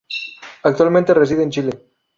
[0.63, 1.71] Actualmente reside en Chile.